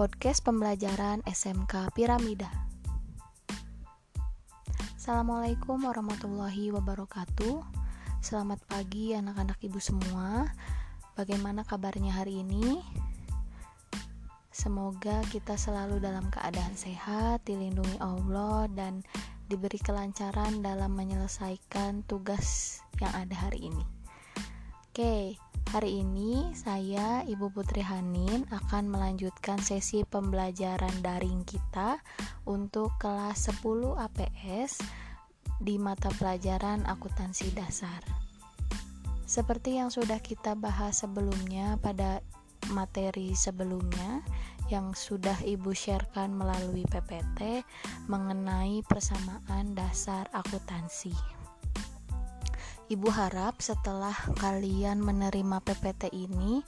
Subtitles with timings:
[0.00, 2.48] podcast pembelajaran SMK Piramida.
[4.96, 7.60] Assalamualaikum warahmatullahi wabarakatuh.
[8.24, 10.48] Selamat pagi anak-anak ibu semua.
[11.20, 12.80] Bagaimana kabarnya hari ini?
[14.48, 19.04] Semoga kita selalu dalam keadaan sehat, dilindungi Allah, dan
[19.52, 23.99] diberi kelancaran dalam menyelesaikan tugas yang ada hari ini.
[25.00, 25.40] Oke,
[25.72, 32.04] Hari ini saya Ibu Putri Hanin akan melanjutkan sesi pembelajaran daring kita
[32.44, 34.84] untuk kelas 10 APS
[35.56, 38.04] di mata pelajaran akuntansi dasar.
[39.24, 42.20] Seperti yang sudah kita bahas sebelumnya pada
[42.68, 44.20] materi sebelumnya
[44.68, 47.64] yang sudah Ibu sharekan melalui PPT
[48.04, 51.39] mengenai persamaan dasar akuntansi.
[52.90, 54.10] Ibu harap setelah
[54.42, 56.58] kalian menerima PPT ini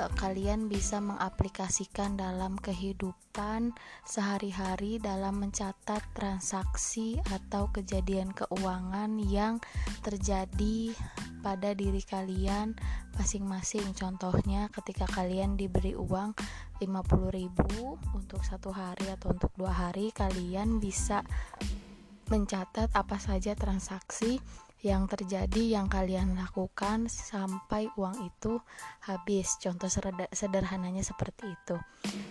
[0.00, 3.76] eh, kalian bisa mengaplikasikan dalam kehidupan
[4.08, 9.60] sehari-hari dalam mencatat transaksi atau kejadian keuangan yang
[10.00, 10.96] terjadi
[11.44, 12.72] pada diri kalian
[13.20, 13.92] masing-masing.
[13.92, 16.32] Contohnya ketika kalian diberi uang
[16.80, 21.20] 50.000 untuk satu hari atau untuk dua hari, kalian bisa
[22.32, 24.40] mencatat apa saja transaksi
[24.84, 28.60] yang terjadi yang kalian lakukan sampai uang itu
[29.04, 29.56] habis.
[29.56, 29.88] Contoh
[30.30, 31.76] sederhananya seperti itu.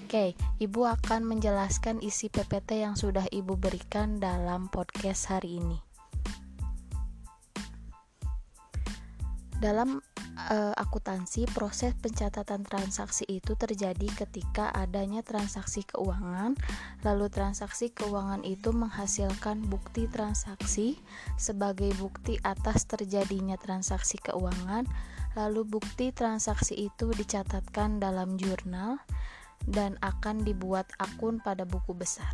[0.05, 5.77] Oke, Ibu akan menjelaskan isi PPT yang sudah Ibu berikan dalam podcast hari ini.
[9.57, 10.03] Dalam
[10.35, 16.59] uh, akuntansi, proses pencatatan transaksi itu terjadi ketika adanya transaksi keuangan,
[17.01, 20.99] lalu transaksi keuangan itu menghasilkan bukti transaksi
[21.39, 24.85] sebagai bukti atas terjadinya transaksi keuangan,
[25.35, 28.99] lalu bukti transaksi itu dicatatkan dalam jurnal
[29.65, 32.31] dan akan dibuat akun pada buku besar.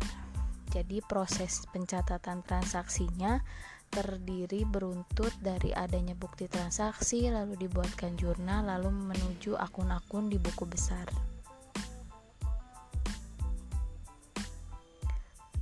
[0.72, 3.44] Jadi proses pencatatan transaksinya
[3.92, 11.04] terdiri beruntut dari adanya bukti transaksi, lalu dibuatkan jurnal, lalu menuju akun-akun di buku besar.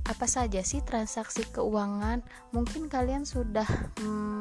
[0.07, 2.23] Apa saja sih transaksi keuangan?
[2.55, 3.67] Mungkin kalian sudah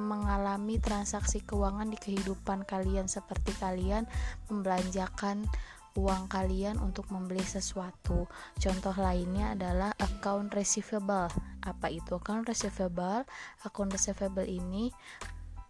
[0.07, 4.07] mengalami transaksi keuangan di kehidupan kalian, seperti kalian
[4.51, 5.47] membelanjakan
[5.99, 8.31] uang kalian untuk membeli sesuatu.
[8.59, 11.31] Contoh lainnya adalah account receivable.
[11.65, 13.25] Apa itu account receivable?
[13.65, 14.89] Account receivable ini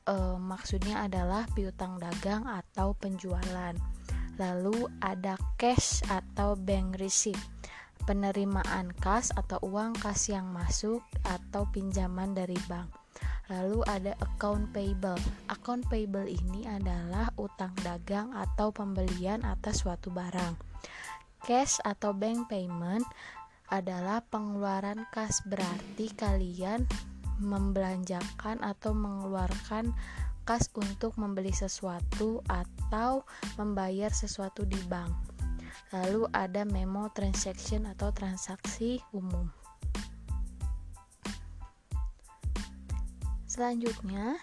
[0.07, 3.75] e, maksudnya adalah piutang dagang atau penjualan.
[4.41, 7.39] Lalu ada cash atau bank receipt.
[8.09, 12.89] Penerimaan kas atau uang kas yang masuk atau pinjaman dari bank.
[13.51, 15.19] Lalu ada account payable.
[15.51, 20.55] Account payable ini adalah utang dagang atau pembelian atas suatu barang.
[21.43, 23.03] Cash atau bank payment
[23.71, 26.85] adalah pengeluaran kas berarti kalian
[27.41, 29.95] membelanjakan atau mengeluarkan
[30.45, 33.25] kas untuk membeli sesuatu atau
[33.57, 35.15] membayar sesuatu di bank.
[35.95, 39.47] Lalu ada memo transaction atau transaksi umum.
[43.51, 44.39] Selanjutnya,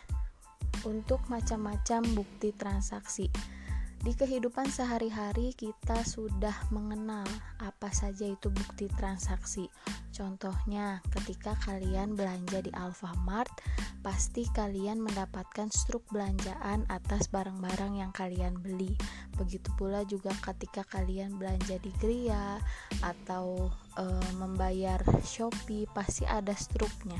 [0.84, 3.32] untuk macam-macam bukti transaksi.
[4.08, 7.28] Di kehidupan sehari-hari kita sudah mengenal
[7.60, 9.68] apa saja itu bukti transaksi.
[10.16, 13.52] Contohnya, ketika kalian belanja di Alfamart,
[14.00, 18.96] pasti kalian mendapatkan struk belanjaan atas barang-barang yang kalian beli.
[19.36, 22.64] Begitu pula juga ketika kalian belanja di Gria
[23.04, 23.68] atau
[24.00, 24.08] e,
[24.40, 27.20] membayar Shopee, pasti ada struknya.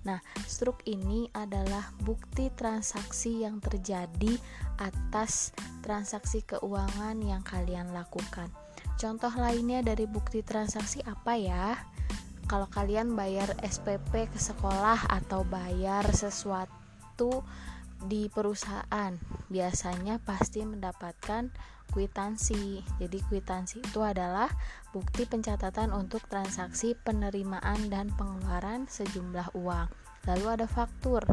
[0.00, 4.40] Nah, struk ini adalah bukti transaksi yang terjadi
[4.80, 5.52] atas
[5.84, 8.48] transaksi keuangan yang kalian lakukan.
[8.96, 11.76] Contoh lainnya dari bukti transaksi apa ya?
[12.48, 17.44] Kalau kalian bayar SPP ke sekolah atau bayar sesuatu
[18.00, 19.12] di perusahaan,
[19.52, 21.52] biasanya pasti mendapatkan
[21.90, 22.80] kwitansi.
[23.02, 24.48] Jadi kwitansi itu adalah
[24.94, 30.09] bukti pencatatan untuk transaksi penerimaan dan pengeluaran sejumlah uang.
[30.28, 31.24] Lalu ada faktur.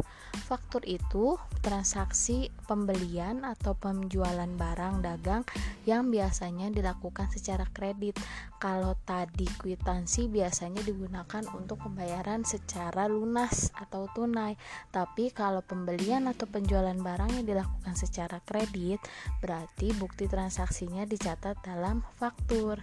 [0.48, 5.44] Faktur itu transaksi pembelian atau penjualan barang dagang
[5.84, 8.16] yang biasanya dilakukan secara kredit.
[8.56, 14.56] Kalau tadi kwitansi biasanya digunakan untuk pembayaran secara lunas atau tunai.
[14.88, 19.04] Tapi kalau pembelian atau penjualan barang yang dilakukan secara kredit,
[19.44, 22.80] berarti bukti transaksinya dicatat dalam faktur.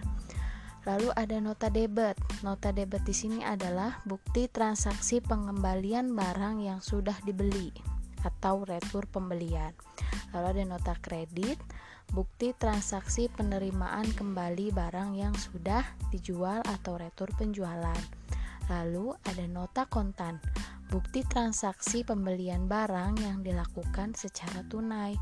[0.85, 2.13] Lalu ada nota debit.
[2.45, 7.73] Nota debit di sini adalah bukti transaksi pengembalian barang yang sudah dibeli
[8.21, 9.73] atau retur pembelian.
[10.33, 11.57] Lalu ada nota kredit,
[12.13, 15.81] bukti transaksi penerimaan kembali barang yang sudah
[16.13, 18.01] dijual atau retur penjualan.
[18.69, 20.41] Lalu ada nota kontan,
[20.89, 25.17] bukti transaksi pembelian barang yang dilakukan secara tunai.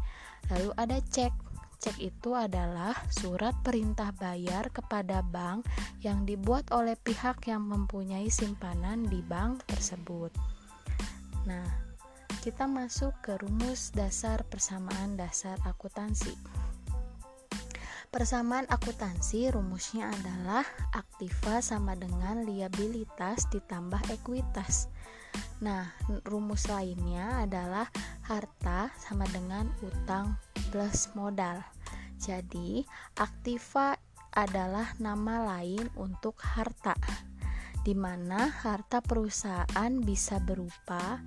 [0.51, 1.52] Lalu ada cek.
[1.83, 5.67] Cek itu adalah surat perintah bayar kepada bank
[5.99, 10.31] yang dibuat oleh pihak yang mempunyai simpanan di bank tersebut.
[11.43, 11.67] Nah,
[12.39, 16.31] kita masuk ke rumus dasar persamaan dasar akuntansi.
[18.13, 20.61] Persamaan akuntansi rumusnya adalah
[20.93, 24.85] aktiva sama dengan liabilitas ditambah ekuitas.
[25.65, 25.89] Nah,
[26.21, 27.89] rumus lainnya adalah
[28.29, 30.37] harta sama dengan utang
[30.69, 31.65] plus modal.
[32.21, 32.85] Jadi,
[33.17, 33.97] aktiva
[34.29, 36.93] adalah nama lain untuk harta,
[37.81, 41.17] di mana harta perusahaan bisa berupa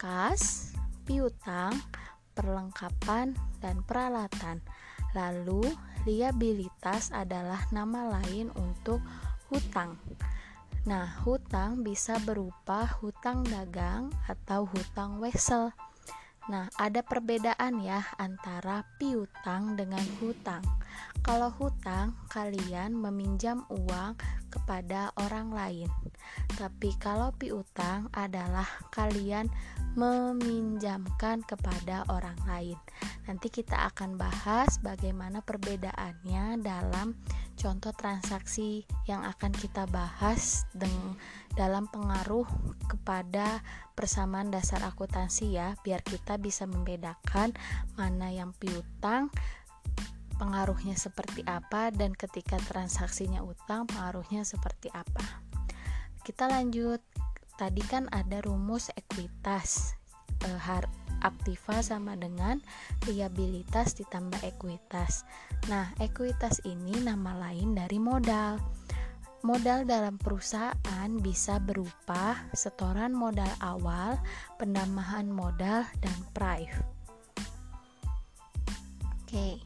[0.00, 0.72] kas,
[1.04, 1.76] piutang,
[2.32, 4.64] perlengkapan, dan peralatan.
[5.14, 5.62] Lalu,
[6.04, 9.00] liabilitas adalah nama lain untuk
[9.48, 9.96] hutang.
[10.84, 15.72] Nah, hutang bisa berupa hutang dagang atau hutang wesel.
[16.44, 20.60] Nah, ada perbedaan ya antara piutang dengan hutang.
[21.24, 24.12] Kalau hutang, kalian meminjam uang
[24.52, 25.88] kepada orang lain.
[26.52, 29.48] Tapi kalau piutang adalah kalian
[29.96, 32.76] meminjamkan kepada orang lain.
[33.24, 37.16] Nanti kita akan bahas bagaimana perbedaannya dalam
[37.56, 40.68] contoh transaksi yang akan kita bahas
[41.56, 42.44] dalam pengaruh
[42.84, 43.64] kepada
[43.96, 47.54] persamaan dasar akuntansi ya biar kita bisa membedakan
[47.96, 49.30] mana yang piutang
[50.36, 55.42] pengaruhnya seperti apa dan ketika transaksinya utang pengaruhnya seperti apa.
[56.24, 57.00] Kita lanjut.
[57.54, 59.94] Tadi kan ada rumus ekuitas
[60.42, 60.90] e, har
[61.22, 62.58] aktiva sama dengan
[63.06, 65.22] liabilitas ditambah ekuitas.
[65.70, 68.58] Nah ekuitas ini nama lain dari modal.
[69.44, 74.16] Modal dalam perusahaan bisa berupa setoran modal awal,
[74.56, 76.72] penambahan modal, dan prive.
[79.20, 79.60] Oke,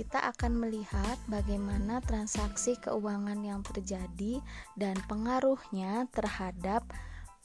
[0.00, 4.40] kita akan melihat bagaimana transaksi keuangan yang terjadi
[4.72, 6.88] dan pengaruhnya terhadap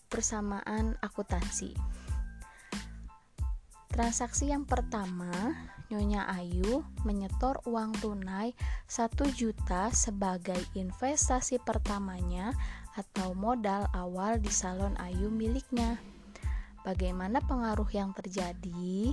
[0.08, 1.76] persamaan akuntansi.
[3.92, 5.28] Transaksi yang pertama,
[5.92, 8.56] Nyonya Ayu menyetor uang tunai
[8.88, 12.56] 1 juta sebagai investasi pertamanya
[12.96, 16.00] atau modal awal di salon Ayu miliknya.
[16.88, 19.12] Bagaimana pengaruh yang terjadi?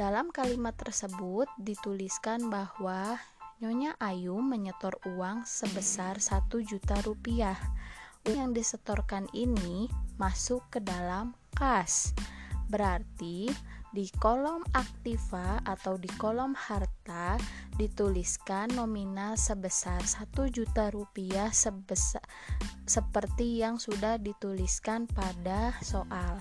[0.00, 3.20] Dalam kalimat tersebut dituliskan bahwa
[3.60, 7.60] Nyonya Ayu menyetor uang sebesar 1 juta rupiah.
[8.24, 12.16] Uang yang disetorkan ini masuk ke dalam kas
[12.72, 13.52] Berarti
[13.92, 17.36] di kolom aktiva atau di kolom harta
[17.76, 22.24] dituliskan nominal sebesar 1 juta rupiah sebesar
[22.88, 26.40] seperti yang sudah dituliskan pada soal.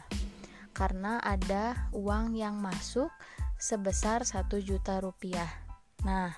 [0.71, 3.11] Karena ada uang yang masuk
[3.59, 5.51] sebesar 1 juta rupiah.
[6.07, 6.31] Nah,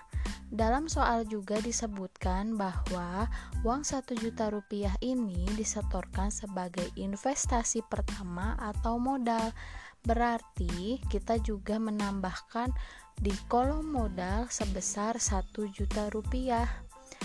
[0.49, 3.29] dalam soal juga disebutkan bahwa
[3.61, 9.53] uang 1 juta rupiah ini disetorkan sebagai investasi pertama atau modal
[10.01, 12.73] Berarti kita juga menambahkan
[13.21, 16.65] di kolom modal sebesar 1 juta rupiah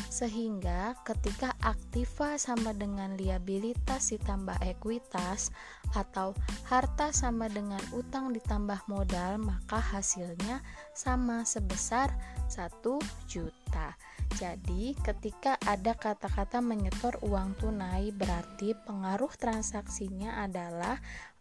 [0.09, 5.51] sehingga ketika aktiva sama dengan liabilitas ditambah ekuitas
[5.95, 6.33] atau
[6.67, 10.63] harta sama dengan utang ditambah modal maka hasilnya
[10.95, 12.11] sama sebesar
[12.51, 12.83] 1
[13.31, 13.95] juta
[14.35, 20.99] jadi ketika ada kata-kata menyetor uang tunai berarti pengaruh transaksinya adalah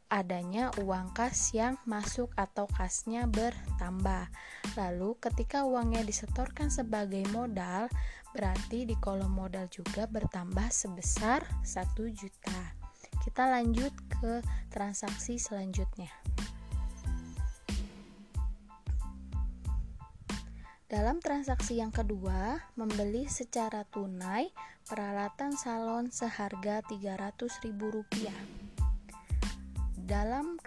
[0.08, 4.30] adanya uang kas yang masuk atau kasnya bertambah.
[4.78, 7.90] Lalu ketika uangnya disetorkan sebagai modal,
[8.36, 12.76] berarti di kolom modal juga bertambah sebesar 1 juta.
[13.24, 16.12] Kita lanjut ke transaksi selanjutnya.
[20.86, 24.52] Dalam transaksi yang kedua, membeli secara tunai
[24.86, 28.30] peralatan salon seharga Rp300.000
[30.06, 30.62] dalam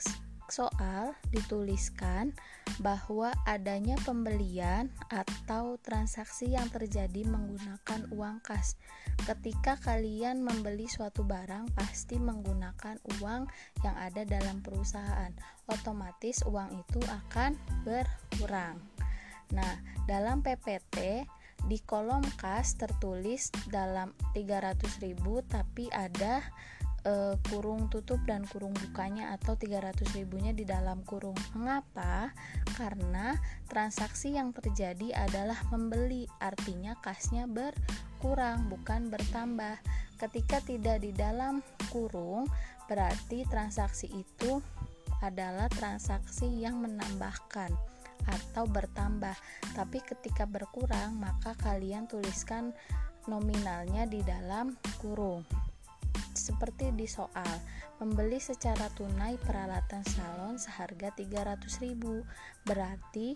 [0.49, 2.33] soal dituliskan
[2.81, 8.77] bahwa adanya pembelian atau transaksi yang terjadi menggunakan uang kas.
[9.25, 13.49] Ketika kalian membeli suatu barang, pasti menggunakan uang
[13.85, 15.33] yang ada dalam perusahaan.
[15.69, 18.81] Otomatis uang itu akan berkurang.
[19.53, 21.25] Nah, dalam PPT
[21.67, 25.19] di kolom kas tertulis dalam 300.000
[25.51, 26.41] tapi ada
[27.09, 27.13] e,
[27.49, 31.37] kurung tutup dan kurung bukanya atau 300 ribunya di dalam kurung.
[31.57, 32.33] Mengapa?
[32.77, 33.33] Karena
[33.67, 39.81] transaksi yang terjadi adalah membeli, artinya kasnya berkurang bukan bertambah.
[40.19, 42.51] Ketika tidak di dalam kurung,
[42.91, 44.61] berarti transaksi itu
[45.23, 47.71] adalah transaksi yang menambahkan
[48.29, 49.35] atau bertambah.
[49.73, 52.75] Tapi ketika berkurang, maka kalian tuliskan
[53.31, 55.47] nominalnya di dalam kurung
[56.35, 57.61] seperti di soal
[57.99, 61.99] membeli secara tunai peralatan salon seharga 300.000
[62.63, 63.35] berarti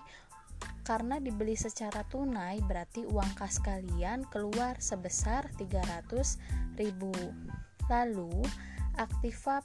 [0.86, 6.78] karena dibeli secara tunai berarti uang kas kalian keluar sebesar 300.000
[7.90, 8.34] lalu
[8.98, 9.62] aktiva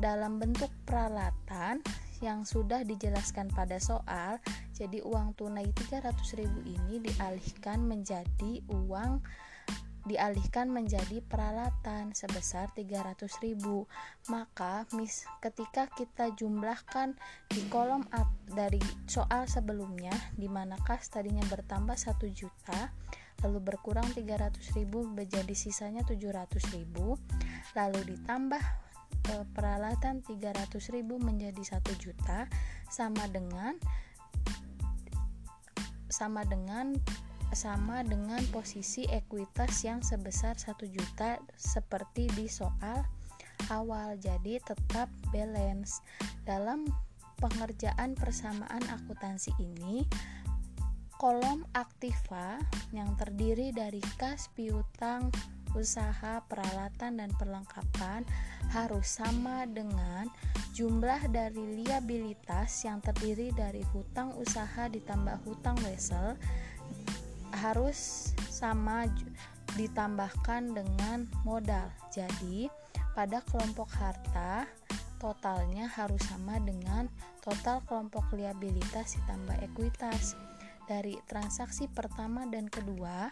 [0.00, 1.80] dalam bentuk peralatan
[2.22, 4.38] yang sudah dijelaskan pada soal
[4.72, 9.20] jadi uang tunai 300.000 ini dialihkan menjadi uang
[10.02, 13.54] dialihkan menjadi peralatan sebesar 300.000
[14.34, 17.14] maka mis ketika kita jumlahkan
[17.46, 18.02] di kolom
[18.50, 22.90] dari soal sebelumnya di mana kas tadinya bertambah 1 juta
[23.46, 26.82] lalu berkurang 300.000 menjadi sisanya 700.000
[27.74, 28.62] lalu ditambah
[29.30, 32.50] e, peralatan 300.000 menjadi 1 juta
[32.90, 33.78] sama dengan
[36.12, 36.92] sama dengan
[37.52, 43.04] sama dengan posisi ekuitas yang sebesar 1 juta seperti di soal
[43.70, 44.16] awal.
[44.18, 46.02] Jadi tetap balance.
[46.42, 46.88] Dalam
[47.38, 50.06] pengerjaan persamaan akuntansi ini
[51.22, 52.58] kolom aktiva
[52.90, 55.30] yang terdiri dari kas piutang
[55.72, 58.26] usaha peralatan dan perlengkapan
[58.74, 60.28] harus sama dengan
[60.76, 66.36] jumlah dari liabilitas yang terdiri dari hutang usaha ditambah hutang wesel
[67.62, 69.06] harus sama
[69.78, 71.86] ditambahkan dengan modal.
[72.10, 72.66] Jadi,
[73.14, 74.66] pada kelompok harta
[75.22, 77.06] totalnya harus sama dengan
[77.46, 80.34] total kelompok liabilitas ditambah ekuitas.
[80.90, 83.30] Dari transaksi pertama dan kedua,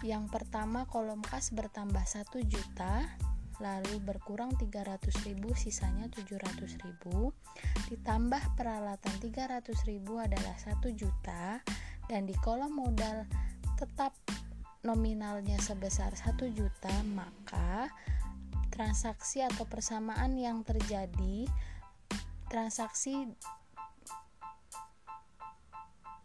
[0.00, 3.12] yang pertama kolom kas bertambah 1 juta,
[3.60, 7.06] lalu berkurang 300.000 sisanya 700.000
[7.94, 11.62] ditambah peralatan 300.000 adalah 1 juta
[12.10, 13.26] dan di kolom modal
[13.78, 14.14] tetap
[14.82, 17.90] nominalnya sebesar 1 juta maka
[18.72, 21.46] transaksi atau persamaan yang terjadi
[22.50, 23.30] transaksi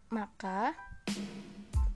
[0.10, 0.74] maka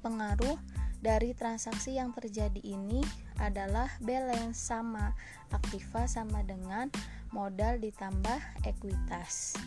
[0.04, 0.60] pengaruh
[1.02, 3.02] dari transaksi yang terjadi ini
[3.42, 5.18] adalah balance sama
[5.50, 6.94] aktiva sama dengan
[7.34, 9.58] modal ditambah ekuitas.